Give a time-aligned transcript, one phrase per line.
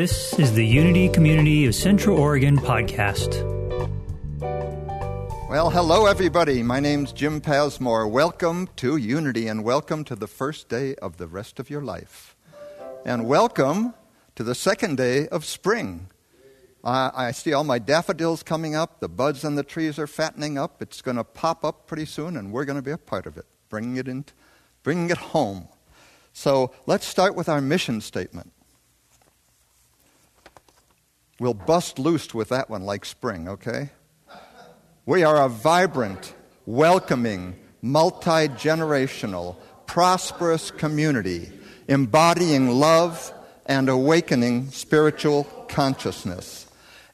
[0.00, 3.36] This is the Unity Community of Central Oregon podcast.
[5.50, 6.62] Well, hello, everybody.
[6.62, 8.08] My name's Jim Pasmore.
[8.08, 12.34] Welcome to Unity and welcome to the first day of the rest of your life.
[13.04, 13.92] And welcome
[14.36, 16.08] to the second day of spring.
[16.82, 19.00] I see all my daffodils coming up.
[19.00, 20.80] The buds on the trees are fattening up.
[20.80, 23.36] It's going to pop up pretty soon, and we're going to be a part of
[23.36, 24.24] it, bringing it, in,
[24.82, 25.68] bringing it home.
[26.32, 28.50] So let's start with our mission statement.
[31.40, 33.88] We'll bust loose with that one like spring, okay?
[35.06, 36.34] We are a vibrant,
[36.66, 41.50] welcoming, multi generational, prosperous community
[41.88, 43.32] embodying love
[43.66, 46.66] and awakening spiritual consciousness.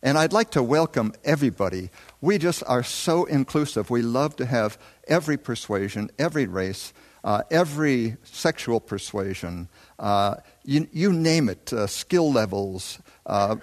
[0.03, 1.91] And I'd like to welcome everybody.
[2.21, 3.91] We just are so inclusive.
[3.91, 4.77] We love to have
[5.09, 6.93] every persuasion, every race,
[7.25, 9.69] uh, every sexual persuasion,
[9.99, 13.57] uh, you, you, name it, uh, skill levels, uh,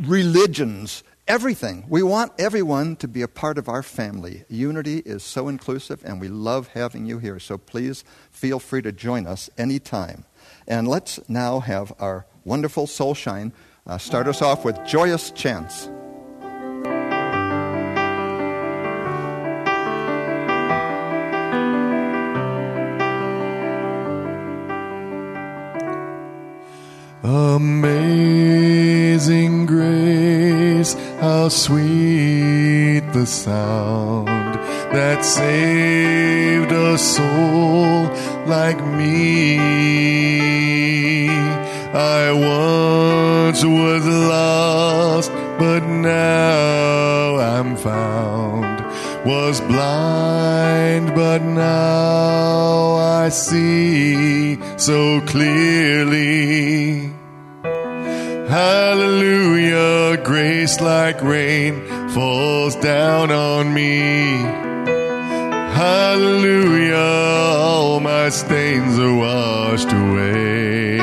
[0.00, 1.84] religions, everything.
[1.88, 4.44] We want everyone to be a part of our family.
[4.48, 7.38] Unity is so inclusive, and we love having you here.
[7.38, 10.24] So please feel free to join us anytime.
[10.66, 13.52] And let's now have our wonderful Soulshine
[13.86, 15.88] uh, start us off with Joyous Chance.
[27.22, 28.27] Amazing
[31.20, 34.54] how sweet the sound
[34.94, 38.04] that saved a soul
[38.46, 39.58] like me.
[41.92, 48.78] I once was lost, but now I'm found.
[49.26, 57.12] Was blind, but now I see so clearly.
[58.48, 59.47] Hallelujah,
[60.38, 61.74] grace like rain
[62.10, 64.38] falls down on me.
[65.82, 70.98] Hallelujah, all my stains are washed away.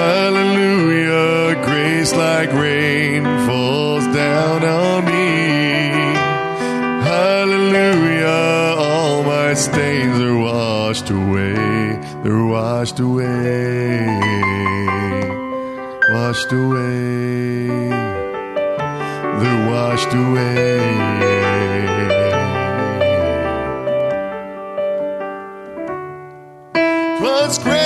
[0.00, 5.36] Hallelujah, grace like rain falls down on me.
[7.12, 11.52] Hallelujah, all my stains are washed away.
[12.22, 14.35] They're washed away
[16.26, 17.68] washed away.
[19.38, 20.80] They're washed away.
[27.18, 27.85] Twas grace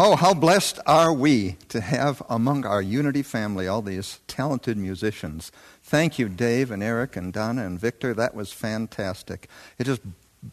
[0.00, 5.50] Oh, how blessed are we to have among our Unity family all these talented musicians.
[5.82, 8.14] Thank you, Dave and Eric and Donna and Victor.
[8.14, 9.48] That was fantastic.
[9.76, 10.02] It just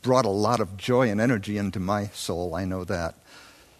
[0.02, 2.56] brought a lot of joy and energy into my soul.
[2.56, 3.20] I know that.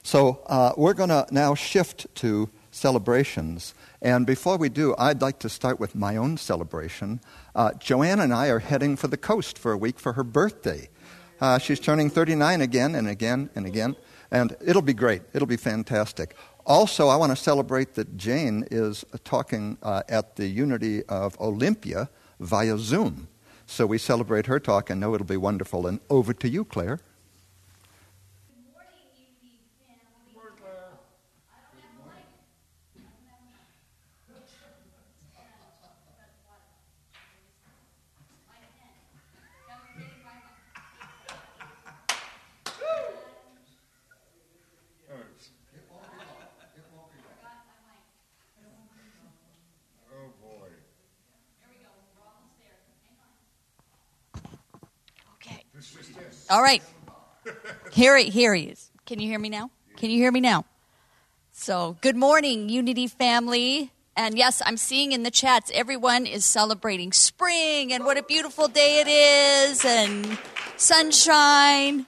[0.04, 3.74] So uh, we're going to now shift to celebrations.
[4.04, 7.22] And before we do, I'd like to start with my own celebration.
[7.56, 10.90] Uh, Joanne and I are heading for the coast for a week for her birthday.
[11.42, 13.96] Uh, she's turning 39 again and again and again.
[14.36, 15.22] And it'll be great.
[15.34, 16.36] It'll be fantastic.
[16.66, 22.10] Also, I want to celebrate that Jane is talking uh, at the Unity of Olympia
[22.42, 23.30] via Zoom.
[23.66, 25.88] So we celebrate her talk and know it'll be wonderful.
[25.88, 27.00] And over to you, Claire.
[56.50, 56.84] All right.
[57.92, 58.92] Here, here he is.
[59.06, 59.72] Can you hear me now?
[59.98, 60.66] Can you hear me now?
[61.52, 63.92] So, good morning, Unity family.
[64.16, 68.68] And yes, I'm seeing in the chats everyone is celebrating spring and what a beautiful
[68.68, 70.38] day it is and
[70.78, 72.06] sunshine.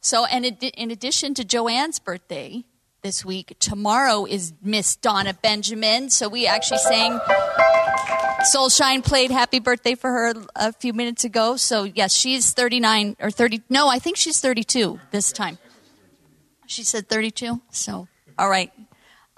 [0.00, 2.64] So, and in addition to Joanne's birthday
[3.02, 6.10] this week, tomorrow is Miss Donna Benjamin.
[6.10, 7.18] So, we actually sang
[8.40, 11.56] Soulshine played happy birthday for her a few minutes ago.
[11.56, 13.62] So, yes, she's 39 or 30.
[13.68, 15.58] No, I think she's 32 this time.
[16.66, 17.60] She said 32.
[17.70, 18.08] So,
[18.38, 18.72] all right.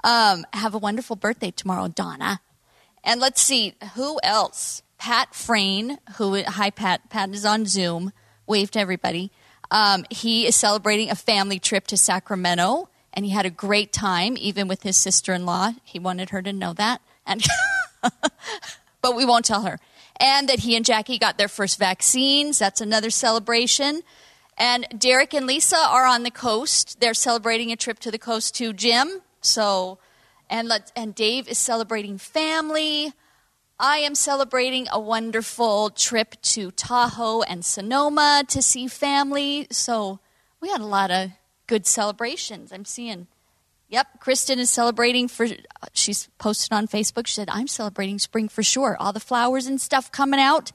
[0.05, 2.41] Um, have a wonderful birthday tomorrow, Donna.
[3.03, 4.83] And let's see, who else?
[4.99, 7.11] Pat Frayne, who, hi, Pat.
[7.11, 8.13] Pat is on Zoom.
[8.47, 9.33] Wave to everybody.
[9.73, 14.37] Um, he is celebrating a family trip to Sacramento, and he had a great time,
[14.39, 15.73] even with his sister in law.
[15.83, 17.01] He wanted her to know that.
[17.27, 17.45] And.
[19.03, 19.79] but we won't tell her.
[20.19, 22.59] And that he and Jackie got their first vaccines.
[22.59, 24.03] That's another celebration.
[24.57, 27.01] And Derek and Lisa are on the coast.
[27.01, 29.21] They're celebrating a trip to the coast to Jim.
[29.41, 29.99] So,
[30.49, 33.13] and let and Dave is celebrating family.
[33.79, 39.67] I am celebrating a wonderful trip to Tahoe and Sonoma to see family.
[39.71, 40.21] So,
[40.61, 41.31] we had a lot of
[41.67, 42.71] good celebrations.
[42.71, 43.27] I'm seeing
[43.93, 45.47] Yep, Kristen is celebrating for.
[45.93, 47.27] She's posted on Facebook.
[47.27, 48.97] She said, "I'm celebrating spring for sure.
[48.99, 50.73] All the flowers and stuff coming out."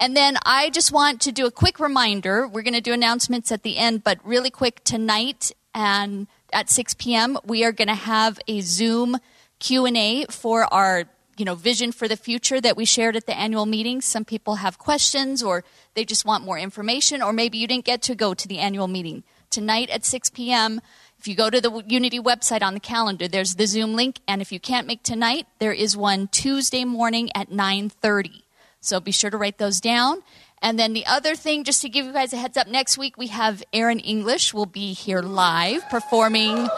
[0.00, 2.48] And then I just want to do a quick reminder.
[2.48, 6.94] We're going to do announcements at the end, but really quick tonight and at 6
[6.94, 7.38] p.m.
[7.44, 9.18] we are going to have a Zoom
[9.58, 11.04] Q and A for our
[11.36, 14.00] you know vision for the future that we shared at the annual meeting.
[14.00, 18.00] Some people have questions, or they just want more information, or maybe you didn't get
[18.02, 20.80] to go to the annual meeting tonight at 6 p.m.
[21.18, 24.40] If you go to the Unity website on the calendar, there's the Zoom link, and
[24.42, 28.42] if you can't make tonight, there is one Tuesday morning at 9:30.
[28.80, 30.22] So be sure to write those down.
[30.62, 33.18] And then the other thing, just to give you guys a heads up, next week
[33.18, 36.68] we have Aaron English will be here live performing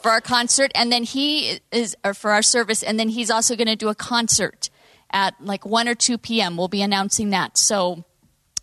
[0.00, 3.56] for our concert, and then he is or for our service, and then he's also
[3.56, 4.70] going to do a concert
[5.10, 6.56] at like 1 or 2 p.m.
[6.56, 7.56] We'll be announcing that.
[7.56, 8.04] So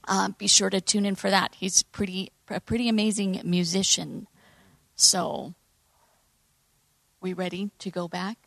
[0.08, 1.56] uh, be sure to tune in for that.
[1.56, 4.28] He's pretty a pretty amazing musician.
[5.04, 5.54] So,
[7.20, 8.38] we ready to go back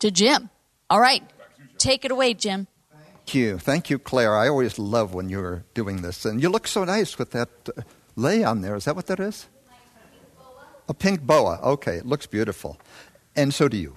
[0.00, 0.50] to Jim?
[0.90, 1.22] All right,
[1.78, 2.66] take it away, Jim.
[2.92, 3.58] Thank you.
[3.58, 4.36] Thank you, Claire.
[4.36, 6.26] I always love when you're doing this.
[6.26, 7.48] And you look so nice with that
[8.14, 8.76] lei on there.
[8.76, 9.46] Is that what that is?
[10.90, 11.58] A pink boa.
[11.62, 12.78] Okay, it looks beautiful.
[13.34, 13.96] And so do you.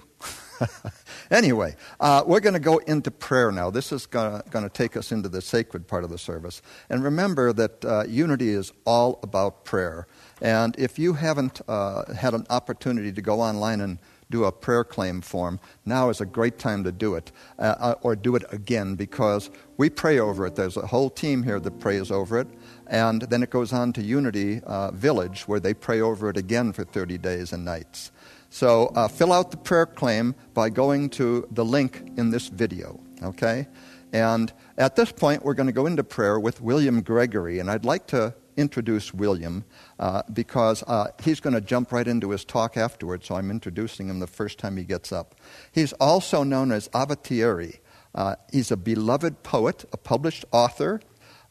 [1.30, 3.68] anyway, uh, we're going to go into prayer now.
[3.68, 6.62] This is going to take us into the sacred part of the service.
[6.88, 10.06] And remember that uh, unity is all about prayer.
[10.40, 14.84] And if you haven't uh, had an opportunity to go online and do a prayer
[14.84, 18.96] claim form, now is a great time to do it, uh, or do it again,
[18.96, 20.56] because we pray over it.
[20.56, 22.48] There's a whole team here that prays over it,
[22.86, 26.72] and then it goes on to Unity uh, Village, where they pray over it again
[26.72, 28.10] for 30 days and nights.
[28.50, 33.00] So uh, fill out the prayer claim by going to the link in this video,
[33.22, 33.68] okay?
[34.12, 37.84] And at this point, we're going to go into prayer with William Gregory, and I'd
[37.84, 39.64] like to introduce William
[39.98, 44.08] uh, because uh, he's going to jump right into his talk afterwards, so I'm introducing
[44.08, 45.34] him the first time he gets up.
[45.72, 47.78] He's also known as Avatiri.
[48.14, 51.00] Uh, he's a beloved poet, a published author,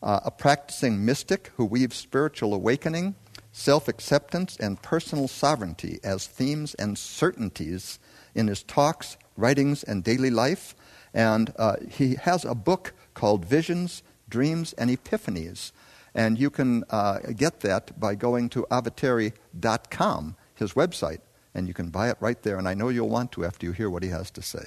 [0.01, 3.15] uh, a practicing mystic who weaves spiritual awakening,
[3.51, 7.99] self acceptance, and personal sovereignty as themes and certainties
[8.33, 10.75] in his talks, writings, and daily life.
[11.13, 15.71] And uh, he has a book called Visions, Dreams, and Epiphanies
[16.15, 21.19] and you can uh, get that by going to avatiri.com his website,
[21.53, 22.57] and you can buy it right there.
[22.57, 24.65] And I know you'll want to after you hear what he has to say.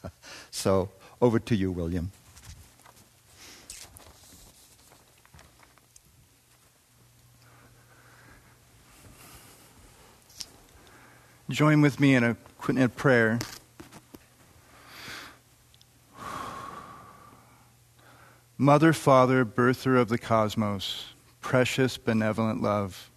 [0.50, 0.88] so,
[1.20, 2.10] over to you, William.
[11.48, 12.36] Join with me in a,
[12.68, 13.38] in a prayer.
[18.58, 23.10] Mother, Father, birther of the cosmos, precious, benevolent love.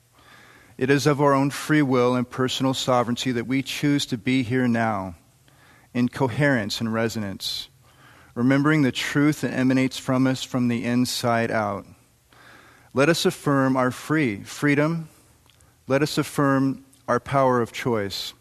[0.77, 4.43] It is of our own free will and personal sovereignty that we choose to be
[4.43, 5.15] here now,
[5.93, 7.69] in coherence and resonance,
[8.35, 11.85] remembering the truth that emanates from us from the inside out.
[12.93, 15.07] Let us affirm our free freedom.
[15.87, 18.33] Let us affirm our power of choice.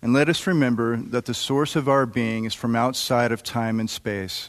[0.00, 3.78] And let us remember that the source of our being is from outside of time
[3.78, 4.48] and space.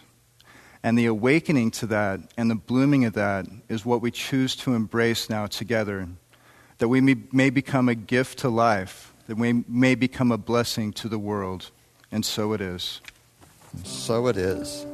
[0.84, 4.74] And the awakening to that and the blooming of that is what we choose to
[4.74, 6.10] embrace now together.
[6.80, 11.08] That we may, become a gift to life, that we may become a blessing to
[11.08, 11.72] the world.
[12.12, 13.00] And so it is.
[13.84, 14.86] So it is.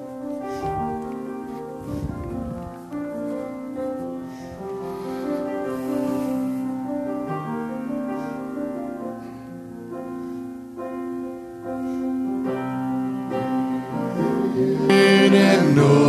[15.80, 16.09] Know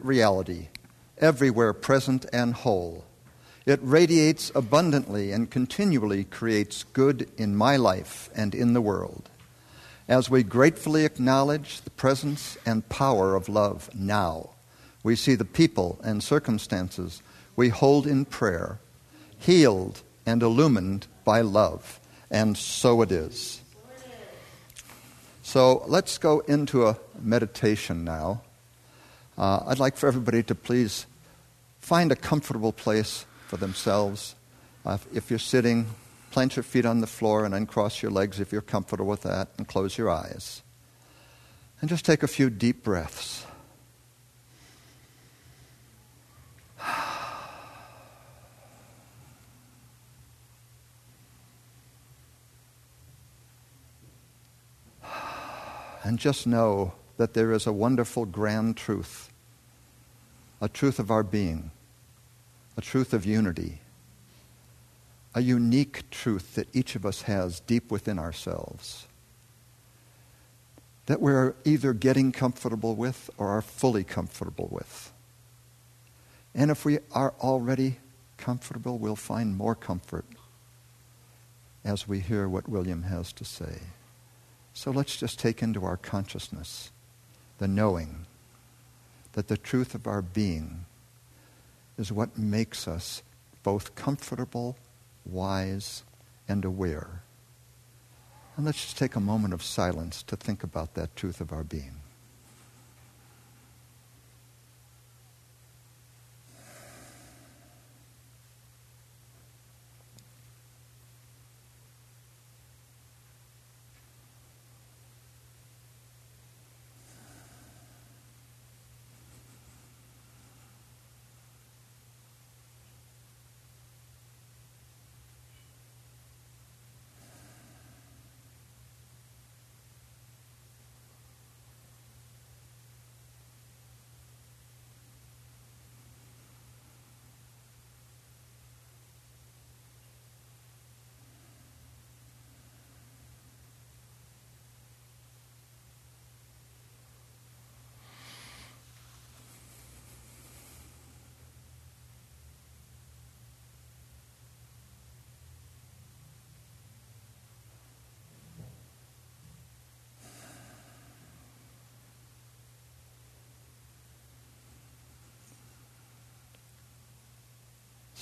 [0.00, 0.68] reality,
[1.18, 3.04] everywhere present and whole.
[3.66, 9.30] It radiates abundantly and continually creates good in my life and in the world.
[10.06, 14.50] As we gratefully acknowledge the presence and power of love now,
[15.02, 17.22] we see the people and circumstances
[17.56, 18.80] we hold in prayer
[19.38, 22.00] healed and illumined by love.
[22.30, 23.60] And so it is.
[25.42, 28.42] So let's go into a meditation now.
[29.36, 31.06] Uh, I'd like for everybody to please
[31.80, 34.34] find a comfortable place for themselves.
[34.86, 35.86] Uh, if you're sitting,
[36.30, 39.48] plant your feet on the floor and uncross your legs if you're comfortable with that,
[39.58, 40.62] and close your eyes.
[41.80, 43.46] And just take a few deep breaths.
[56.06, 59.30] And just know that there is a wonderful, grand truth,
[60.60, 61.70] a truth of our being,
[62.76, 63.80] a truth of unity,
[65.34, 69.06] a unique truth that each of us has deep within ourselves
[71.06, 75.12] that we're either getting comfortable with or are fully comfortable with.
[76.54, 77.98] And if we are already
[78.36, 80.24] comfortable, we'll find more comfort
[81.84, 83.80] as we hear what William has to say.
[84.72, 86.90] So let's just take into our consciousness
[87.64, 88.26] the knowing
[89.32, 90.84] that the truth of our being
[91.96, 93.22] is what makes us
[93.62, 94.76] both comfortable,
[95.24, 96.02] wise,
[96.46, 97.22] and aware.
[98.54, 101.64] And let's just take a moment of silence to think about that truth of our
[101.64, 102.03] being.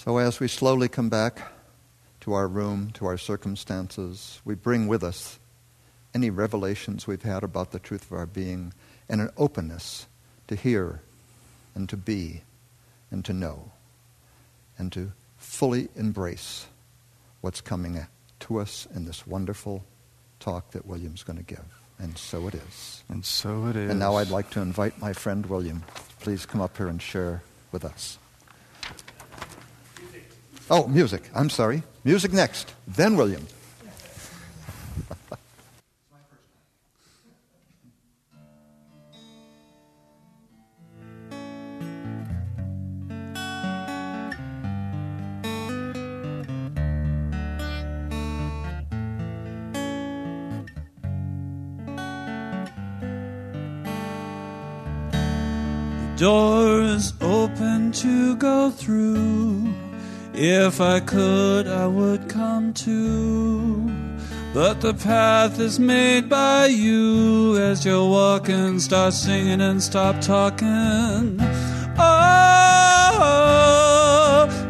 [0.04, 1.52] So, as we slowly come back
[2.22, 5.38] to our room, to our circumstances, we bring with us
[6.12, 8.74] any revelations we've had about the truth of our being
[9.08, 10.08] and an openness
[10.48, 11.02] to hear
[11.76, 12.42] and to be
[13.12, 13.70] and to know
[14.76, 16.66] and to fully embrace
[17.40, 18.04] what's coming
[18.40, 19.84] to us in this wonderful
[20.40, 21.80] talk that William's going to give.
[22.00, 23.04] And so it is.
[23.08, 23.88] And so it is.
[23.88, 25.84] And now I'd like to invite my friend William.
[26.18, 28.18] Please come up here and share with us.
[30.70, 31.22] Oh, music.
[31.35, 31.83] I'm sorry.
[32.05, 32.72] Music next.
[32.87, 33.46] Then William.
[60.72, 63.90] If I could, I would come too.
[64.54, 68.78] But the path is made by you as you're walking.
[68.78, 71.38] Start singing and stop talking.
[71.98, 72.88] Oh,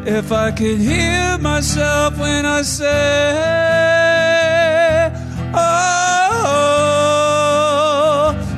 [0.05, 2.89] if I could hear myself when I say,
[5.55, 6.25] Oh,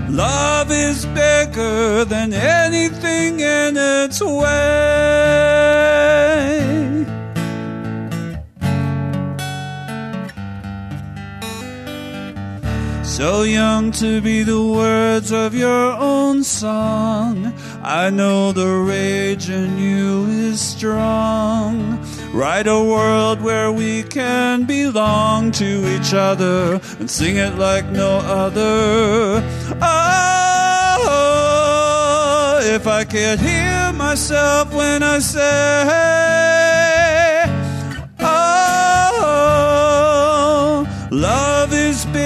[0.09, 5.75] love is bigger than anything in its way.
[13.15, 17.53] So young to be the words of your own song.
[17.81, 21.97] I know the rage in you is strong.
[22.33, 28.17] Write a world where we can belong to each other and sing it like no
[28.17, 29.41] other.
[29.81, 30.99] Oh,
[32.63, 35.85] if I could hear myself when I say,
[38.19, 39.55] Oh,
[41.11, 41.54] love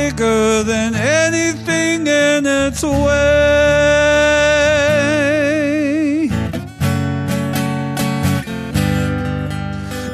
[0.10, 3.39] bigger than anything in its way.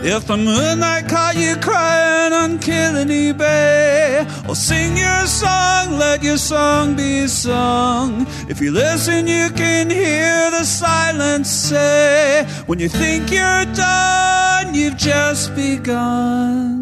[0.03, 6.37] If the moonlight caught you crying on Killiney Bay, or sing your song, let your
[6.37, 8.27] song be sung.
[8.49, 14.97] If you listen, you can hear the silence say, When you think you're done, you've
[14.97, 16.74] just begun.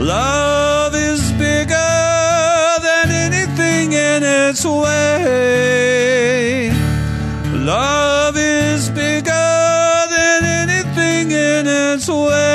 [0.00, 5.02] Love is bigger than anything in its way.
[7.54, 12.51] Love is bigger than anything in its way.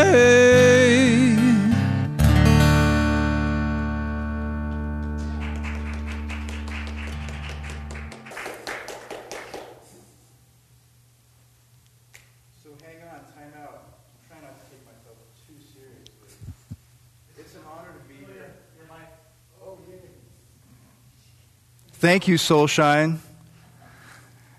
[22.00, 23.18] Thank you, Soulshine.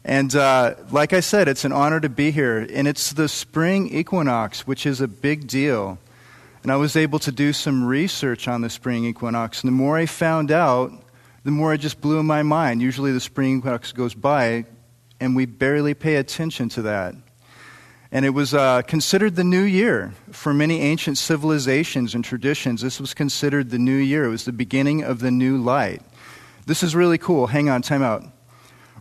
[0.04, 2.66] And uh, like I said, it's an honor to be here.
[2.68, 6.00] And it's the spring equinox, which is a big deal.
[6.64, 9.62] And I was able to do some research on the spring equinox.
[9.62, 10.90] And the more I found out,
[11.44, 12.82] the more it just blew my mind.
[12.82, 14.64] Usually the spring equinox goes by,
[15.20, 17.14] and we barely pay attention to that.
[18.10, 20.12] And it was uh, considered the new year.
[20.32, 24.24] For many ancient civilizations and traditions, this was considered the new year.
[24.24, 26.02] It was the beginning of the new light.
[26.68, 27.46] This is really cool.
[27.46, 28.24] Hang on, time out.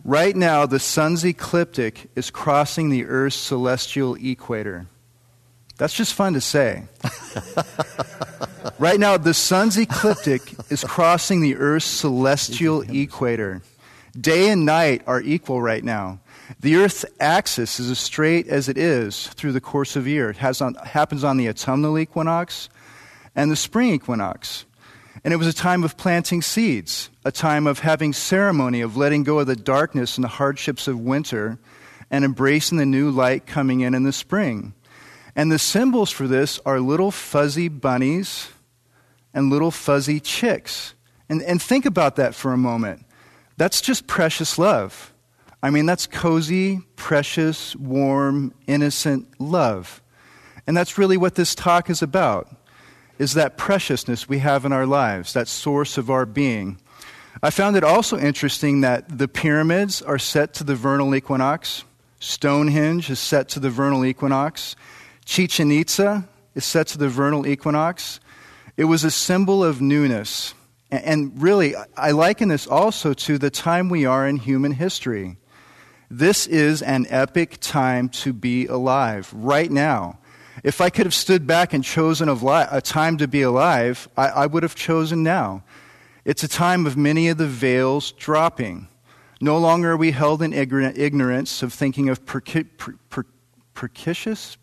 [0.02, 4.86] Right now, the sun's ecliptic is crossing the Earth's celestial equator.
[5.76, 6.84] That's just fun to say.
[8.78, 13.60] right now, the sun's ecliptic is crossing the Earth's celestial equator.
[14.18, 16.20] Day and night are equal right now.
[16.60, 20.30] The Earth's axis is as straight as it is through the course of year.
[20.30, 22.70] It has on, happens on the autumnal equinox
[23.36, 24.64] and the spring equinox.
[25.24, 29.24] And it was a time of planting seeds, a time of having ceremony, of letting
[29.24, 31.58] go of the darkness and the hardships of winter,
[32.10, 34.74] and embracing the new light coming in in the spring.
[35.36, 38.48] And the symbols for this are little fuzzy bunnies
[39.34, 40.94] and little fuzzy chicks.
[41.28, 43.04] And, and think about that for a moment.
[43.56, 45.12] That's just precious love.
[45.62, 50.00] I mean, that's cozy, precious, warm, innocent love.
[50.66, 52.54] And that's really what this talk is about.
[53.18, 56.78] Is that preciousness we have in our lives, that source of our being.
[57.42, 61.84] I found it also interesting that the pyramids are set to the vernal equinox.
[62.20, 64.76] Stonehenge is set to the vernal equinox.
[65.24, 68.18] Chichen Itza is set to the vernal equinox.
[68.76, 70.54] It was a symbol of newness.
[70.90, 75.36] And really, I liken this also to the time we are in human history.
[76.10, 80.18] This is an epic time to be alive, right now.
[80.64, 84.62] If I could have stood back and chosen a time to be alive, I, would
[84.62, 85.62] have chosen now.
[86.24, 88.88] It's a time of many of the veils dropping.
[89.40, 92.26] No longer are we held in ignorance of thinking of
[93.74, 94.56] precocious,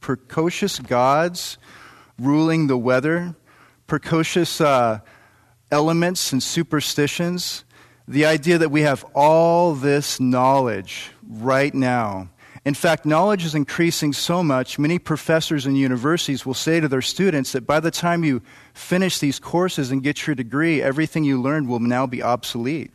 [0.00, 1.58] precocious gods
[2.18, 3.36] ruling the weather,
[3.86, 4.98] precocious uh,
[5.70, 7.64] elements and superstitions.
[8.08, 12.28] The idea that we have all this knowledge right now
[12.64, 17.02] in fact, knowledge is increasing so much, many professors and universities will say to their
[17.02, 18.40] students that by the time you
[18.72, 22.92] finish these courses and get your degree, everything you learned will now be obsolete.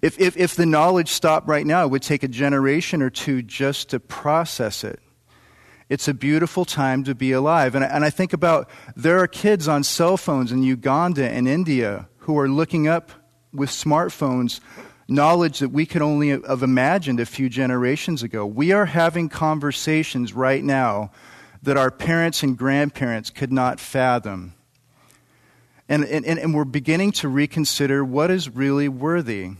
[0.00, 3.40] If, if, if the knowledge stopped right now, it would take a generation or two
[3.40, 4.98] just to process it.
[5.88, 7.76] It's a beautiful time to be alive.
[7.76, 12.08] And, and I think about there are kids on cell phones in Uganda and India
[12.18, 13.12] who are looking up
[13.52, 14.58] with smartphones
[15.14, 18.44] knowledge that we could only have imagined a few generations ago.
[18.46, 21.10] We are having conversations right now
[21.62, 24.54] that our parents and grandparents could not fathom.
[25.88, 29.50] And, and, and we're beginning to reconsider what is really worthy.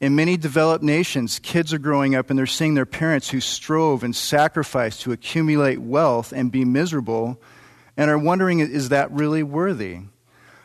[0.00, 4.02] In many developed nations, kids are growing up and they're seeing their parents who strove
[4.02, 7.40] and sacrificed to accumulate wealth and be miserable
[7.96, 10.00] and are wondering, is that really worthy?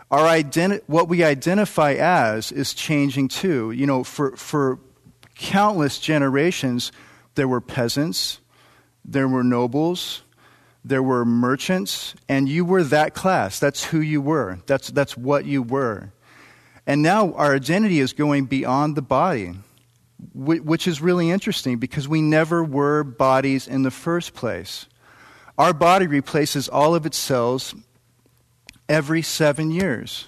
[0.10, 3.72] Our identi- what we identify as is changing too.
[3.72, 4.80] You know, for, for
[5.36, 6.92] countless generations,
[7.36, 8.40] there were peasants,
[9.04, 10.24] there were nobles,
[10.84, 13.60] there were merchants, and you were that class.
[13.60, 16.12] That's who you were, that's, that's what you were.
[16.86, 19.56] And now our identity is going beyond the body,
[20.34, 24.88] which is really interesting because we never were bodies in the first place.
[25.58, 27.76] Our body replaces all of its cells
[28.90, 30.28] every seven years.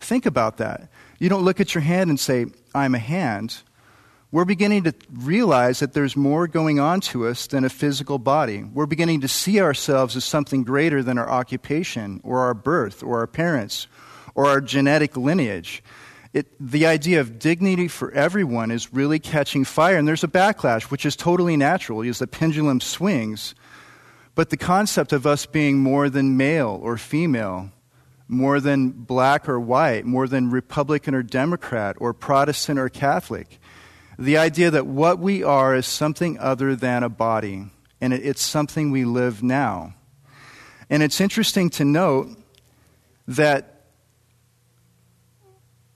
[0.00, 0.88] Think about that.
[1.18, 3.62] You don't look at your hand and say, I'm a hand.
[4.30, 8.64] We're beginning to realize that there's more going on to us than a physical body.
[8.64, 13.20] We're beginning to see ourselves as something greater than our occupation or our birth or
[13.20, 13.86] our parents
[14.34, 15.84] or our genetic lineage.
[16.32, 20.90] It, the idea of dignity for everyone is really catching fire, and there's a backlash,
[20.90, 23.54] which is totally natural as the pendulum swings.
[24.34, 27.70] But the concept of us being more than male or female,
[28.28, 33.58] more than black or white, more than Republican or Democrat, or Protestant or Catholic.
[34.18, 37.66] The idea that what we are is something other than a body,
[38.00, 39.94] and it's something we live now.
[40.88, 42.28] And it's interesting to note
[43.26, 43.74] that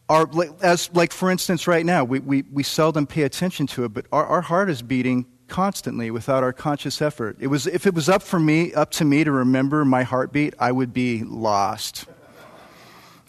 [0.08, 0.28] our,
[0.62, 4.06] as like for instance right now we, we, we seldom pay attention to it but
[4.10, 8.08] our, our heart is beating constantly without our conscious effort it was if it was
[8.08, 12.06] up for me up to me to remember my heartbeat i would be lost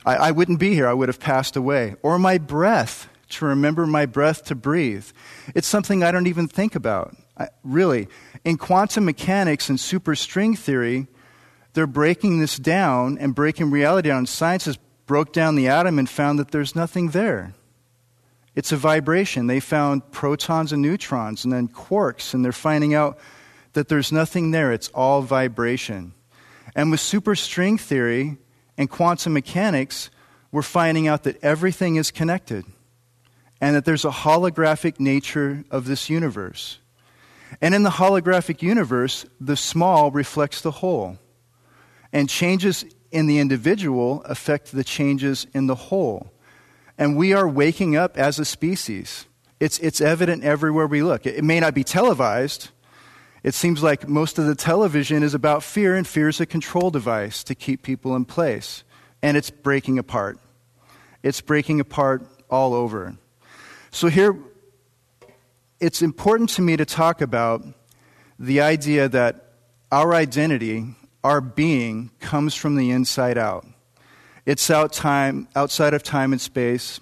[0.09, 0.87] I, I wouldn't be here.
[0.87, 1.95] I would have passed away.
[2.01, 5.05] Or my breath, to remember my breath to breathe.
[5.53, 7.15] It's something I don't even think about.
[7.37, 8.07] I, really.
[8.43, 11.07] In quantum mechanics and superstring theory,
[11.73, 14.25] they're breaking this down and breaking reality down.
[14.25, 17.53] Science has broke down the atom and found that there's nothing there.
[18.55, 19.45] It's a vibration.
[19.45, 23.19] They found protons and neutrons and then quarks, and they're finding out
[23.73, 24.71] that there's nothing there.
[24.71, 26.13] It's all vibration.
[26.75, 28.37] And with superstring theory,
[28.79, 30.09] and quantum mechanics,
[30.53, 32.63] we're finding out that everything is connected
[33.59, 36.79] and that there's a holographic nature of this universe.
[37.61, 41.17] And in the holographic universe, the small reflects the whole.
[42.13, 46.31] And changes in the individual affect the changes in the whole.
[46.97, 49.25] And we are waking up as a species.
[49.59, 51.25] It's, it's evident everywhere we look.
[51.25, 52.69] It, it may not be televised,
[53.43, 56.91] it seems like most of the television is about fear, and fear is a control
[56.91, 58.83] device to keep people in place.
[59.21, 60.39] And it's breaking apart.
[61.23, 63.15] It's breaking apart all over.
[63.91, 64.37] So, here,
[65.79, 67.65] it's important to me to talk about
[68.37, 69.53] the idea that
[69.91, 73.65] our identity, our being, comes from the inside out.
[74.45, 76.99] It's out time, outside of time and space.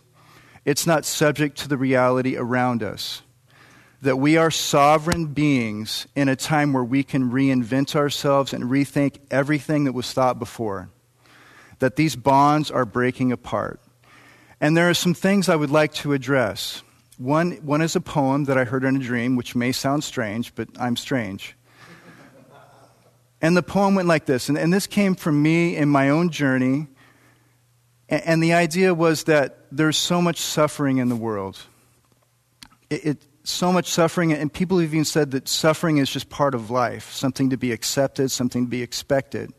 [0.66, 3.22] It's not subject to the reality around us
[4.02, 9.18] that we are sovereign beings in a time where we can reinvent ourselves and rethink
[9.32, 10.90] everything that was thought before.
[11.80, 13.80] That these bonds are breaking apart.
[14.60, 16.84] And there are some things I would like to address.
[17.18, 20.54] One, one is a poem that I heard in a dream, which may sound strange,
[20.54, 21.56] but I'm strange.
[23.42, 26.30] And the poem went like this, and, and this came from me in my own
[26.30, 26.88] journey.
[28.10, 31.60] And, and the idea was that there's so much suffering in the world.
[32.90, 36.54] It, it, so much suffering, and people have even said that suffering is just part
[36.54, 39.54] of life, something to be accepted, something to be expected.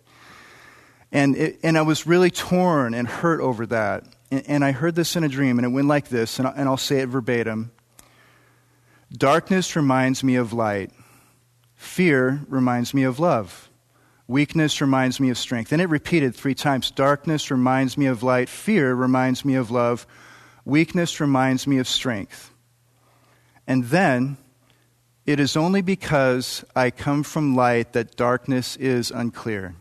[1.10, 4.04] And, it, and I was really torn and hurt over that.
[4.30, 6.52] And, and I heard this in a dream, and it went like this, and, I,
[6.52, 7.72] and I'll say it verbatim
[9.10, 10.92] Darkness reminds me of light,
[11.74, 13.70] fear reminds me of love.
[14.26, 15.72] Weakness reminds me of strength.
[15.72, 16.90] And it repeated three times.
[16.90, 18.50] Darkness reminds me of light.
[18.50, 20.06] Fear reminds me of love.
[20.66, 22.52] Weakness reminds me of strength.
[23.68, 24.38] And then,
[25.26, 29.74] it is only because I come from light that darkness is unclear.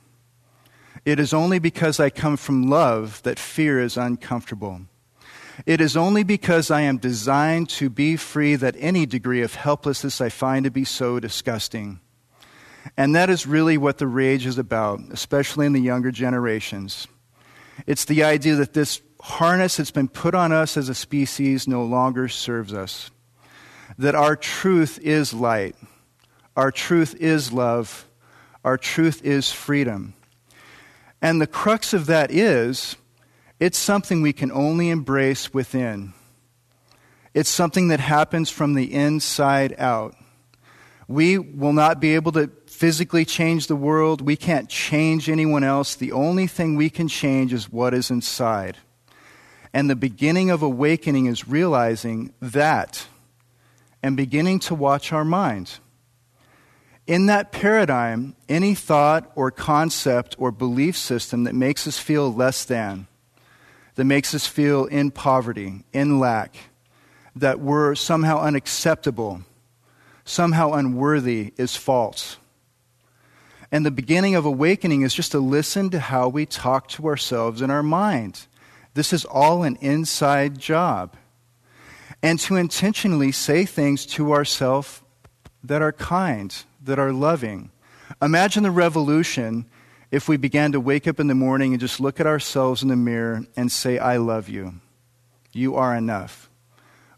[1.05, 4.81] It is only because I come from love that fear is uncomfortable.
[5.65, 10.19] It is only because I am designed to be free that any degree of helplessness
[10.19, 12.01] I find to be so disgusting.
[12.97, 17.07] And that is really what the rage is about, especially in the younger generations.
[17.85, 21.85] It's the idea that this harness that's been put on us as a species no
[21.85, 23.11] longer serves us.
[23.97, 25.75] That our truth is light,
[26.55, 28.07] our truth is love,
[28.63, 30.13] our truth is freedom.
[31.21, 32.95] And the crux of that is
[33.59, 36.13] it's something we can only embrace within.
[37.33, 40.15] It's something that happens from the inside out.
[41.07, 44.21] We will not be able to physically change the world.
[44.21, 45.95] We can't change anyone else.
[45.95, 48.77] The only thing we can change is what is inside.
[49.73, 53.07] And the beginning of awakening is realizing that
[54.01, 55.79] and beginning to watch our mind.
[57.05, 62.65] In that paradigm, any thought or concept or belief system that makes us feel less
[62.65, 63.07] than,
[63.95, 66.57] that makes us feel in poverty, in lack,
[67.35, 69.41] that we're somehow unacceptable,
[70.25, 72.37] somehow unworthy, is false.
[73.71, 77.61] And the beginning of awakening is just to listen to how we talk to ourselves
[77.61, 78.47] in our mind.
[78.93, 81.15] This is all an inside job.
[82.23, 85.01] And to intentionally say things to ourselves
[85.63, 87.71] that are kind, that are loving.
[88.21, 89.65] Imagine the revolution
[90.11, 92.89] if we began to wake up in the morning and just look at ourselves in
[92.89, 94.75] the mirror and say, I love you.
[95.51, 96.49] You are enough.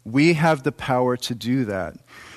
[0.04, 1.94] We have the power to do that.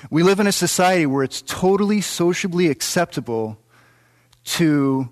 [0.09, 3.57] We live in a society where it's totally sociably acceptable
[4.45, 5.09] to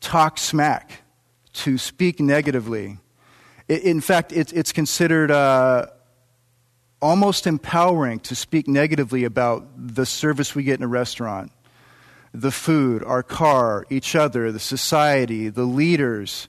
[0.00, 1.02] talk smack,
[1.52, 2.98] to speak negatively.
[3.68, 5.86] In fact, it's considered uh,
[7.00, 11.52] almost empowering to speak negatively about the service we get in a restaurant
[12.34, 16.46] the food, our car, each other, the society, the leaders,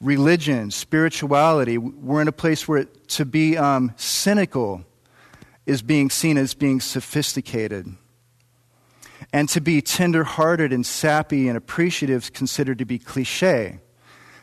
[0.00, 1.78] religion, spirituality.
[1.78, 4.84] We're in a place where to be um, cynical
[5.66, 7.94] is being seen as being sophisticated.
[9.32, 13.78] And to be tenderhearted and sappy and appreciative is considered to be cliche.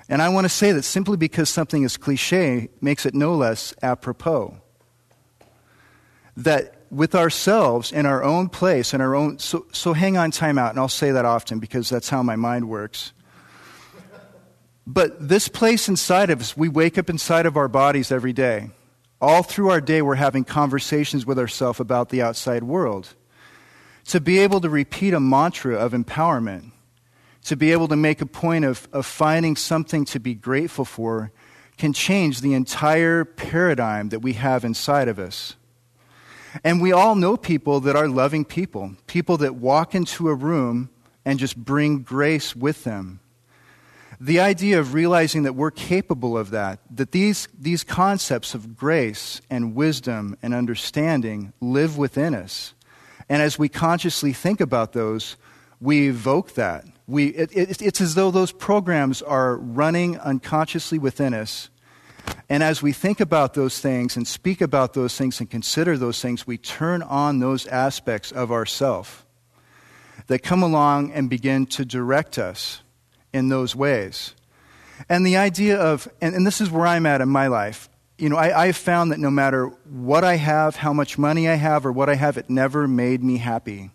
[0.08, 3.74] And I want to say that simply because something is cliche makes it no less
[3.82, 4.62] apropos.
[6.38, 9.40] That with ourselves in our own place, in our own.
[9.40, 12.36] So, so hang on, time out, and I'll say that often because that's how my
[12.36, 13.12] mind works.
[14.86, 18.70] But this place inside of us, we wake up inside of our bodies every day.
[19.20, 23.14] All through our day, we're having conversations with ourselves about the outside world.
[24.06, 26.72] To be able to repeat a mantra of empowerment,
[27.44, 31.34] to be able to make a point of, of finding something to be grateful for,
[31.78, 35.57] can change the entire paradigm that we have inside of us.
[36.64, 40.90] And we all know people that are loving people, people that walk into a room
[41.26, 43.20] and just bring grace with them.
[44.20, 49.42] The idea of realizing that we're capable of that, that these, these concepts of grace
[49.50, 52.74] and wisdom and understanding live within us.
[53.30, 55.36] And as we consciously think about those,
[55.80, 56.86] we evoke that.
[57.08, 61.70] We, it, it, it's as though those programs are running unconsciously within us
[62.50, 66.22] and as we think about those things and speak about those things and consider those
[66.22, 69.26] things, we turn on those aspects of ourself
[70.28, 72.82] that come along and begin to direct us
[73.34, 74.34] in those ways.
[75.10, 78.30] And the idea of, and, and this is where I'm at in my life, you
[78.30, 81.86] know, I, I've found that no matter what I have, how much money I have,
[81.86, 83.92] or what I have, it never made me happy.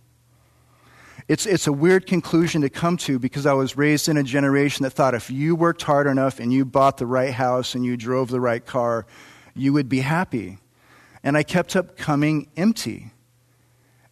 [1.29, 4.83] It's, it's a weird conclusion to come to because I was raised in a generation
[4.83, 7.97] that thought if you worked hard enough and you bought the right house and you
[7.97, 9.07] drove the right car,
[9.55, 10.59] you would be happy.
[11.23, 13.13] And I kept up coming empty.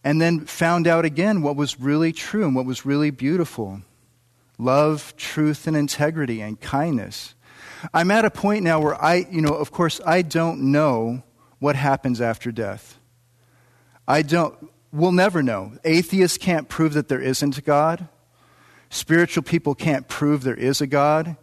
[0.03, 3.83] And then found out again what was really true and what was really beautiful
[4.57, 7.35] love, truth, and integrity and kindness.
[7.94, 11.23] I'm at a point now where I, you know, of course, I don't know
[11.59, 12.99] what happens after death.
[14.07, 14.55] I don't,
[14.92, 15.72] we'll never know.
[15.85, 18.09] Atheists can't prove that there isn't a God.
[18.90, 21.37] Spiritual people can't prove there is a God.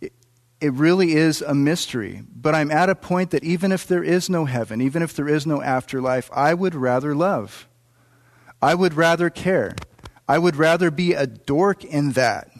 [0.00, 0.12] It,
[0.60, 2.22] it really is a mystery.
[2.34, 5.28] But I'm at a point that even if there is no heaven, even if there
[5.28, 7.66] is no afterlife, I would rather love.
[8.60, 9.74] I would rather care.
[10.28, 12.50] I would rather be a dork in that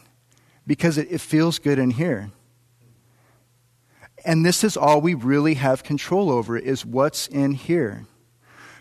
[0.67, 2.31] because it, it feels good in here.
[4.25, 8.07] And this is all we really have control over is what's in here.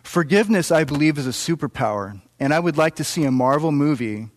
[0.05, 2.21] Forgiveness, I believe, is a superpower.
[2.39, 4.29] And I would like to see a Marvel movie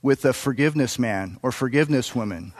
[0.00, 2.52] with a forgiveness man or forgiveness woman.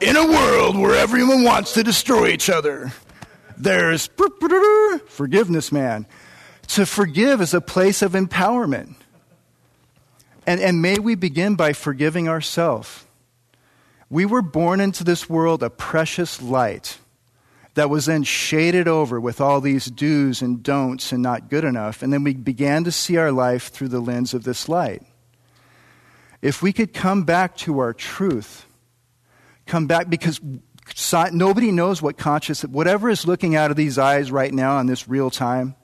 [0.00, 2.92] In a world where everyone wants to destroy each other,
[3.56, 4.10] there's
[5.06, 6.04] forgiveness man.
[6.68, 8.96] To forgive is a place of empowerment.
[10.46, 13.06] And, and may we begin by forgiving ourselves.
[14.10, 16.98] We were born into this world a precious light
[17.74, 22.02] that was then shaded over with all these do's and don'ts and not good enough.
[22.02, 25.02] And then we began to see our life through the lens of this light.
[26.42, 28.66] If we could come back to our truth,
[29.66, 30.40] come back because
[31.32, 35.08] nobody knows what conscious, whatever is looking out of these eyes right now on this
[35.08, 35.76] real time,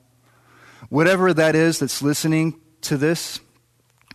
[0.88, 3.38] whatever that is that's listening to this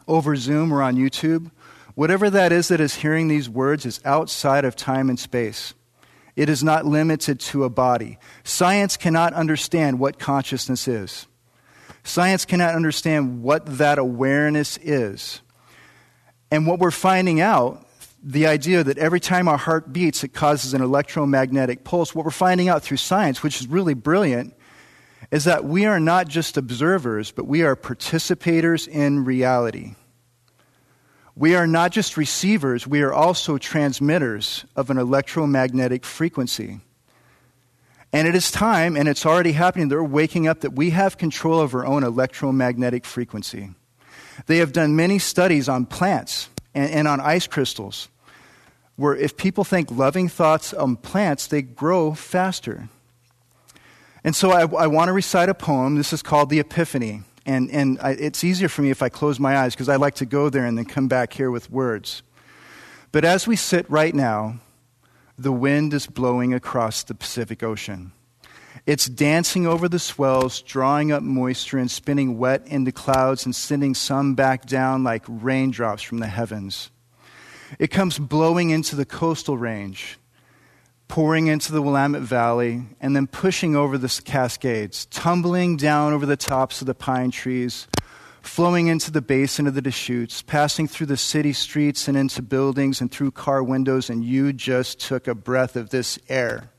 [0.08, 1.52] over Zoom or on YouTube,
[1.96, 5.74] whatever that is that is hearing these words is outside of time and space.
[6.36, 8.18] It is not limited to a body.
[8.44, 11.28] Science cannot understand what consciousness is.
[12.04, 15.42] Science cannot understand what that awareness is.
[16.50, 17.86] And what we're finding out,
[18.24, 22.32] the idea that every time our heart beats, it causes an electromagnetic pulse, what we're
[22.32, 24.54] finding out through science, which is really brilliant,
[25.32, 29.96] is that we are not just observers, but we are participators in reality.
[31.36, 36.82] We are not just receivers, we are also transmitters of an electromagnetic frequency.
[38.14, 41.62] And it is time, and it's already happening, they're waking up that we have control
[41.62, 43.70] of our own electromagnetic frequency.
[44.48, 48.10] They have done many studies on plants and, and on ice crystals,
[48.98, 52.90] where if people think loving thoughts on plants, they grow faster.
[54.24, 55.96] And so I, I want to recite a poem.
[55.96, 57.24] This is called The Epiphany.
[57.46, 60.16] And, and I, it's easier for me if I close my eyes because I like
[60.16, 62.22] to go there and then come back here with words.
[63.12, 64.60] But as we sit right now,
[65.38, 68.12] the wind is blowing across the Pacific Ocean.
[68.86, 73.94] It's dancing over the swells, drawing up moisture and spinning wet into clouds and sending
[73.94, 76.90] some back down like raindrops from the heavens.
[77.80, 80.18] It comes blowing into the coastal range,
[81.12, 86.38] pouring into the Willamette Valley, and then pushing over the Cascades, tumbling down over the
[86.38, 87.86] tops of the pine trees,
[88.42, 93.02] flowing into the basin of the Deschutes, passing through the city streets and into buildings
[93.02, 96.70] and through car windows, and you just took a breath of this air,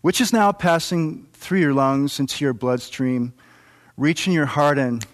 [0.00, 3.32] which is now passing through your lungs into your bloodstream,
[3.96, 5.06] reaching your heart, and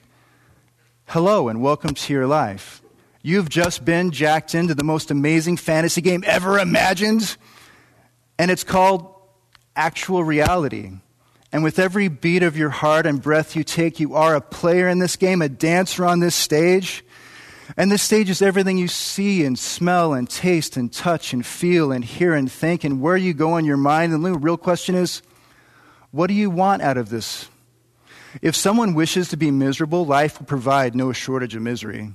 [1.08, 2.80] hello and welcome to your life.
[3.20, 7.36] You've just been jacked into the most amazing fantasy game ever imagined
[8.38, 9.14] and it's called
[9.74, 10.92] actual reality.
[11.50, 14.88] And with every beat of your heart and breath you take, you are a player
[14.88, 17.04] in this game, a dancer on this stage.
[17.76, 21.92] And this stage is everything you see and smell and taste and touch and feel
[21.92, 24.12] and hear and think and where you go in your mind.
[24.12, 25.22] And the real question is,
[26.10, 27.48] what do you want out of this?
[28.42, 32.12] If someone wishes to be miserable, life will provide no shortage of misery.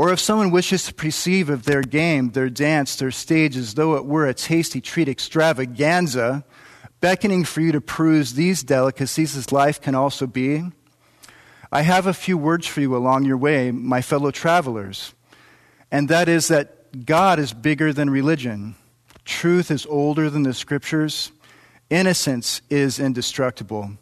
[0.00, 3.96] Or if someone wishes to perceive of their game, their dance, their stage as though
[3.96, 6.42] it were a tasty treat extravaganza,
[7.02, 10.62] beckoning for you to peruse these delicacies as life can also be,
[11.70, 15.12] I have a few words for you along your way, my fellow travelers.
[15.90, 18.76] And that is that God is bigger than religion.
[19.26, 21.30] Truth is older than the scriptures.
[21.90, 23.98] Innocence is indestructible.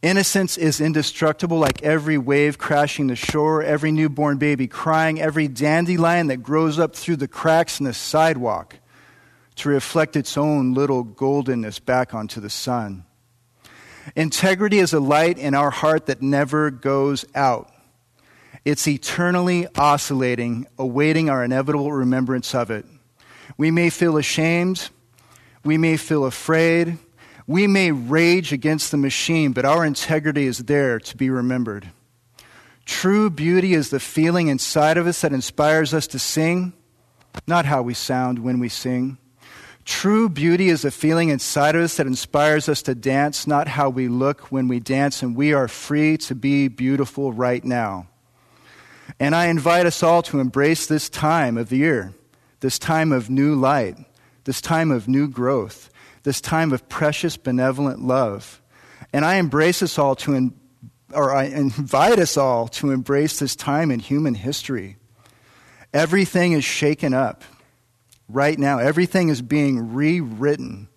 [0.00, 6.28] Innocence is indestructible, like every wave crashing the shore, every newborn baby crying, every dandelion
[6.28, 8.76] that grows up through the cracks in the sidewalk
[9.56, 13.04] to reflect its own little goldenness back onto the sun.
[14.14, 17.72] Integrity is a light in our heart that never goes out.
[18.64, 22.86] It's eternally oscillating, awaiting our inevitable remembrance of it.
[23.56, 24.90] We may feel ashamed,
[25.64, 26.98] we may feel afraid,
[27.48, 31.90] we may rage against the machine, but our integrity is there to be remembered.
[32.84, 36.74] True beauty is the feeling inside of us that inspires us to sing,
[37.46, 39.16] not how we sound when we sing.
[39.86, 43.88] True beauty is the feeling inside of us that inspires us to dance, not how
[43.88, 48.08] we look when we dance, and we are free to be beautiful right now.
[49.18, 52.12] And I invite us all to embrace this time of the year,
[52.60, 53.96] this time of new light,
[54.44, 55.88] this time of new growth,
[56.28, 58.60] this time of precious, benevolent love.
[59.14, 60.52] And I embrace us all to
[61.14, 64.98] or I invite us all to embrace this time in human history.
[65.94, 67.44] Everything is shaken up
[68.28, 70.88] right now, everything is being rewritten.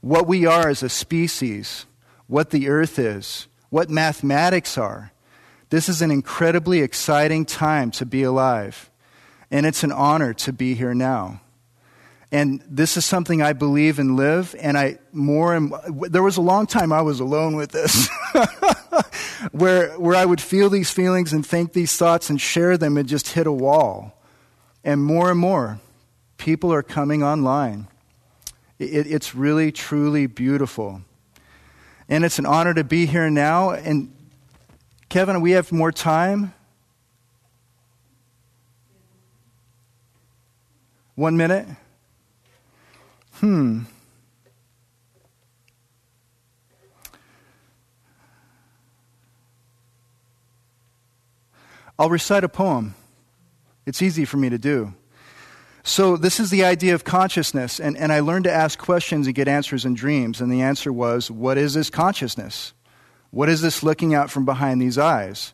[0.00, 1.84] What we are as a species,
[2.28, 5.10] what the earth is, what mathematics are.
[5.70, 8.92] This is an incredibly exciting time to be alive,
[9.50, 11.40] and it's an honor to be here now.
[12.30, 15.72] And this is something I believe and live, and I more and
[16.10, 18.10] there was a long time I was alone with this,
[19.52, 23.08] where where I would feel these feelings and think these thoughts and share them and
[23.08, 24.14] just hit a wall.
[24.84, 25.80] And more and more,
[26.36, 27.88] people are coming online.
[28.78, 31.02] It, it's really, truly beautiful.
[32.08, 33.70] And it's an honor to be here now.
[33.70, 34.14] And
[35.08, 36.54] Kevin, we have more time.
[41.14, 41.66] One minute?
[43.40, 43.82] Hmm.
[51.98, 52.94] I'll recite a poem.
[53.86, 54.94] It's easy for me to do.
[55.82, 57.80] So, this is the idea of consciousness.
[57.80, 60.40] And, and I learned to ask questions and get answers in dreams.
[60.40, 62.72] And the answer was, What is this consciousness?
[63.30, 65.52] What is this looking out from behind these eyes?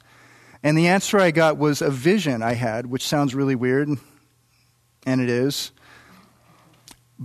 [0.63, 3.89] And the answer I got was a vision I had, which sounds really weird,
[5.07, 5.71] and it is.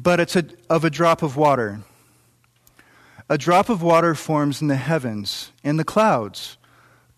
[0.02, 1.82] But it's a, of a drop of water.
[3.28, 6.58] A drop of water forms in the heavens, in the clouds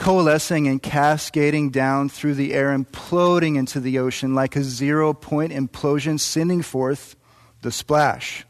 [0.01, 5.53] coalescing and cascading down through the air, imploding into the ocean like a zero point
[5.53, 7.15] implosion, sending forth
[7.61, 8.43] the splash,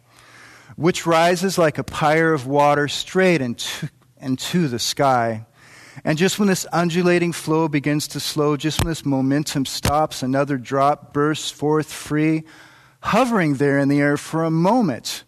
[0.77, 3.89] which rises like a pyre of water straight into,
[4.21, 5.45] into the sky.
[6.05, 10.57] And just when this undulating flow begins to slow, just when this momentum stops, another
[10.57, 12.45] drop bursts forth free,
[13.01, 15.23] hovering there in the air for a moment.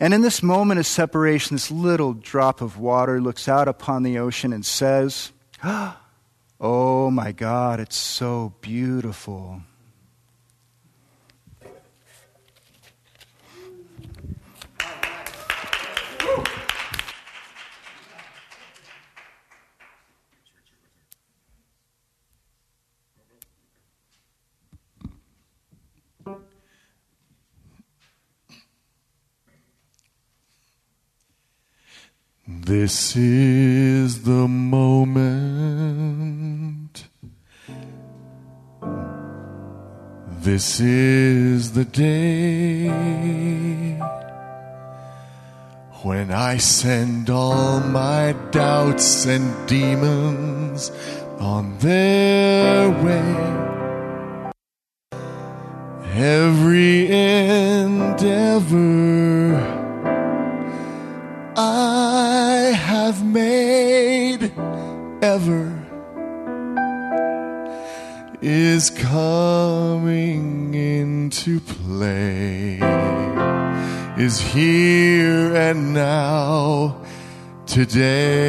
[0.00, 4.18] And in this moment of separation, this little drop of water looks out upon the
[4.18, 5.32] ocean and says,
[6.60, 9.62] oh my God, it's so beautiful.
[32.46, 35.04] This is the moment.
[40.40, 42.88] This is the day
[46.02, 50.90] when I send all my doubts and demons
[51.38, 53.36] on their way.
[56.12, 58.62] Every endeavor
[65.34, 65.66] ever
[68.42, 72.78] is coming into play,
[74.18, 77.00] is here and now
[77.64, 78.42] today.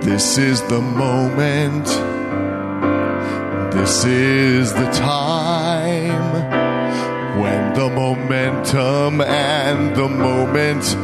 [0.00, 1.88] This is the moment,
[3.74, 5.61] this is the time
[8.72, 10.96] momentum and the moment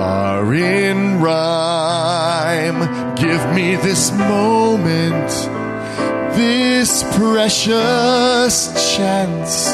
[0.00, 2.80] are in rhyme.
[3.14, 5.30] Give me this moment,
[6.36, 9.68] this precious chance.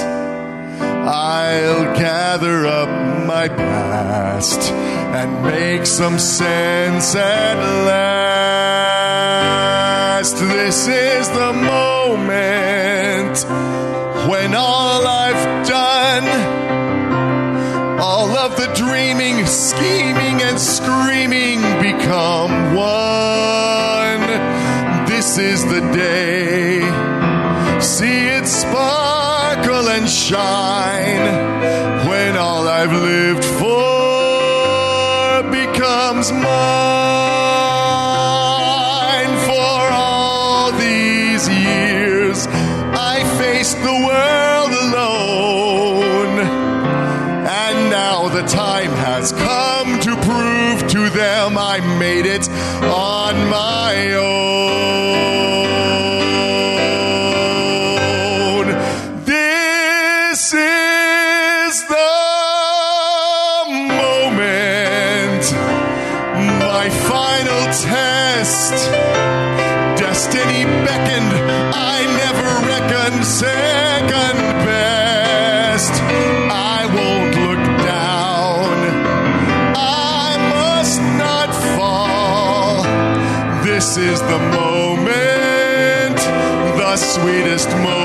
[1.09, 2.91] I'll gather up
[3.27, 9.09] my past and make some sense at last.
[10.37, 13.39] This is the moment
[14.29, 16.25] when all I've done,
[19.49, 24.27] scheming, and screaming become one.
[25.07, 26.81] This is the day.
[27.81, 31.27] See it sparkle and shine
[32.09, 36.98] when all I've lived for becomes mine.
[87.59, 87.98] Sweetest moment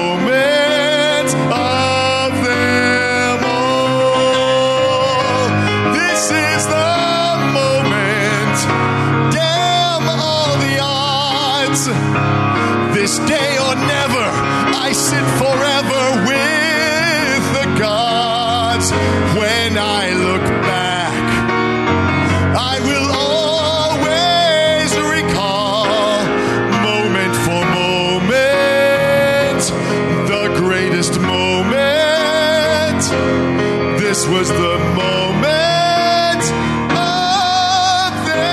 [33.99, 36.43] This was the moment
[36.91, 38.43] of them.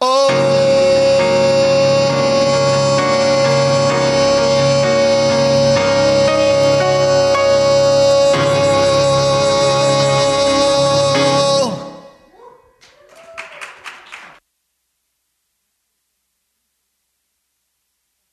[0.00, 0.28] Oh.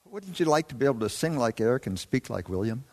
[0.06, 2.84] Wouldn't you like to be able to sing like Eric and speak like William?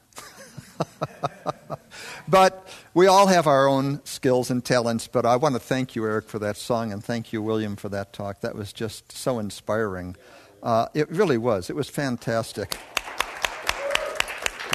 [2.29, 5.09] but we all have our own skills and talents.
[5.09, 7.89] But I want to thank you, Eric, for that song, and thank you, William, for
[7.91, 8.41] that talk.
[8.41, 10.17] That was just so inspiring.
[10.63, 11.71] Uh, it really was.
[11.71, 12.77] It was fantastic.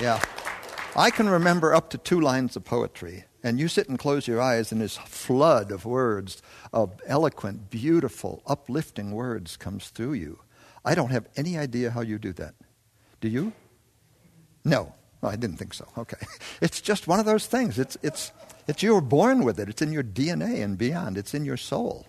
[0.01, 0.21] Yeah.
[0.95, 4.41] I can remember up to two lines of poetry, and you sit and close your
[4.41, 6.41] eyes, and this flood of words,
[6.73, 10.39] of eloquent, beautiful, uplifting words comes through you.
[10.83, 12.55] I don't have any idea how you do that.
[13.21, 13.53] Do you?
[14.65, 14.93] No.
[15.23, 15.87] I didn't think so.
[15.97, 16.17] Okay.
[16.61, 17.79] It's just one of those things.
[17.79, 18.31] It's, it's,
[18.67, 19.67] it's you were born with it.
[19.69, 21.17] It's in your DNA and beyond.
[21.17, 22.07] It's in your soul.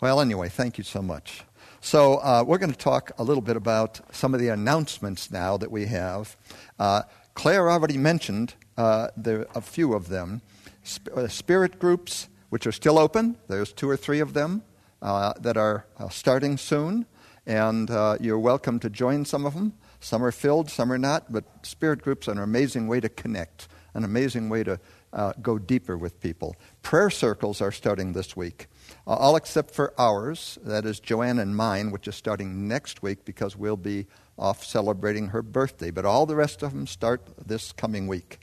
[0.00, 1.44] Well, anyway, thank you so much.
[1.80, 5.56] So, uh, we're going to talk a little bit about some of the announcements now
[5.56, 6.36] that we have.
[6.78, 7.02] Uh,
[7.34, 10.42] Claire already mentioned uh, there, a few of them.
[10.86, 14.62] Sp- uh, spirit groups, which are still open, there's two or three of them
[15.00, 17.06] uh, that are uh, starting soon,
[17.46, 19.72] and you're welcome to join some of them.
[20.02, 23.68] Some are filled, some are not, but spirit groups are an amazing way to connect,
[23.94, 24.80] an amazing way to
[25.12, 26.56] uh, go deeper with people.
[26.82, 28.66] Prayer circles are starting this week.
[29.06, 33.24] Uh, all except for ours, that is Joanne and mine, which is starting next week
[33.24, 35.92] because we'll be off celebrating her birthday.
[35.92, 38.40] But all the rest of them start this coming week.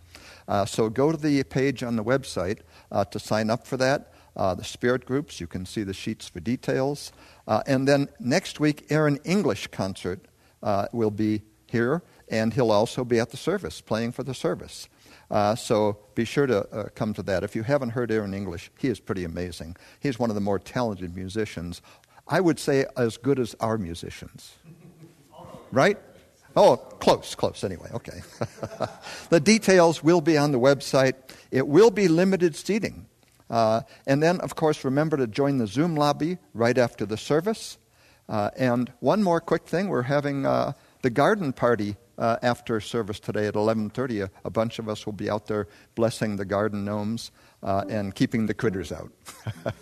[0.48, 4.14] Uh, so go to the page on the website uh, to sign up for that.
[4.34, 7.12] Uh, the spirit groups, you can see the sheets for details.
[7.48, 10.26] Uh, and then next week, Aaron English concert
[10.64, 14.88] uh, will be here, and he'll also be at the service, playing for the service.
[15.32, 17.44] Uh, so be sure to uh, come to that.
[17.44, 19.76] If you haven't heard Aaron English, he is pretty amazing.
[20.00, 21.82] He's one of the more talented musicians.
[22.28, 24.54] I would say as good as our musicians.
[25.72, 26.00] Right?
[26.56, 27.90] Oh, close, close anyway.
[27.94, 28.22] Okay.
[29.30, 31.14] the details will be on the website.
[31.52, 33.06] It will be limited seating.
[33.50, 37.78] Uh, and then, of course, remember to join the Zoom lobby right after the service.
[38.30, 40.72] Uh, and one more quick thing: we're having uh,
[41.02, 44.24] the garden party uh, after service today at 11:30.
[44.24, 47.32] A, a bunch of us will be out there blessing the garden gnomes
[47.64, 49.12] uh, and keeping the critters out.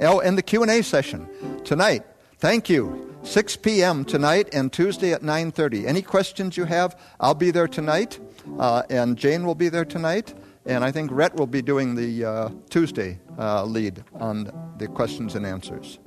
[0.00, 1.26] oh, and the Q&A session
[1.64, 2.04] tonight.
[2.38, 3.08] Thank you.
[3.24, 4.04] 6 p.m.
[4.04, 5.86] tonight and Tuesday at 9:30.
[5.86, 8.18] Any questions you have, I'll be there tonight,
[8.58, 10.34] uh, and Jane will be there tonight.
[10.66, 13.18] And I think Rhett will be doing the uh, Tuesday
[13.64, 15.98] lead on the questions and answers.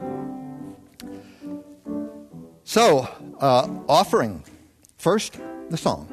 [2.67, 3.07] So,
[3.39, 4.43] uh, offering.
[4.97, 5.39] First,
[5.69, 6.07] the song.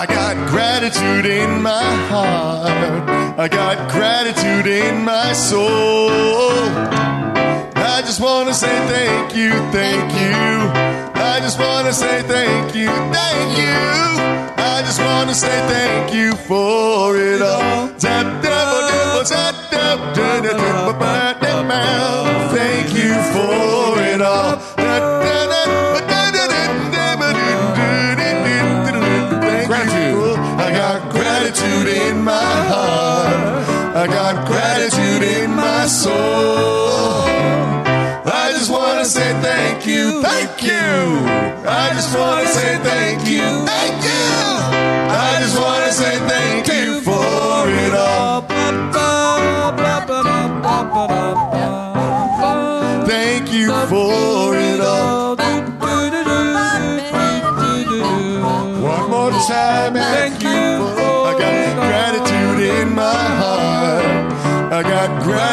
[0.00, 3.08] I got gratitude in my heart.
[3.38, 6.10] I got gratitude in my soul.
[7.76, 10.58] I just want to say thank you, thank you.
[11.14, 13.78] I just want to say thank you, thank you.
[14.60, 17.88] I just want to say thank you for it all.
[22.50, 24.56] Thank you for it all.
[29.66, 30.38] Gratitude.
[30.58, 32.32] I got gratitude in my
[32.72, 33.96] heart.
[33.96, 37.26] I got gratitude in my soul.
[38.24, 40.70] I just want to say thank you, thank you.
[41.68, 44.28] I just want to say thank you, thank you.
[45.10, 46.18] I just want to say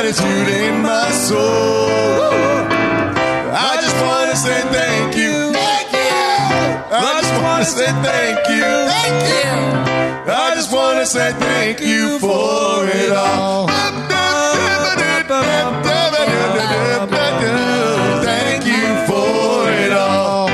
[0.05, 1.89] gratitude in my soul.
[3.57, 5.51] I just want to say thank you.
[5.51, 5.97] Thank you.
[6.91, 8.61] I just want to say thank you.
[8.93, 10.31] Thank you.
[10.31, 13.67] I just want to say thank you for it all.
[18.23, 20.45] Thank you for it all.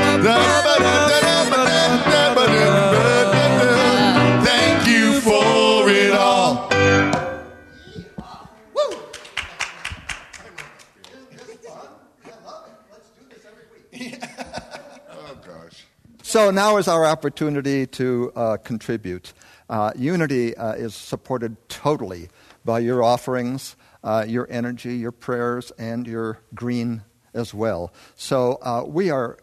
[16.32, 19.34] So now is our opportunity to uh, contribute.
[19.68, 22.30] Uh, Unity uh, is supported totally
[22.64, 27.02] by your offerings, uh, your energy, your prayers, and your green
[27.34, 27.92] as well.
[28.16, 29.36] So uh, we are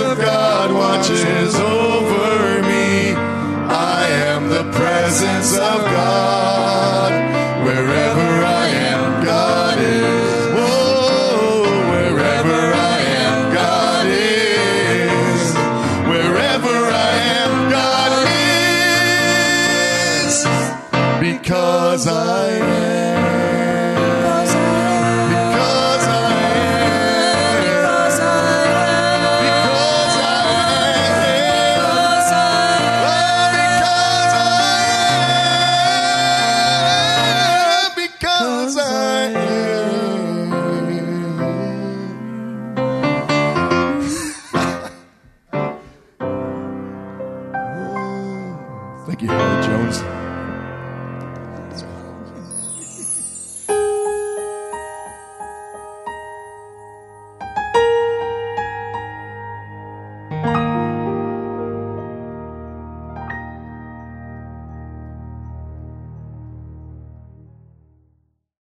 [0.00, 3.12] Of God watches over me.
[3.12, 7.19] I am the presence of God.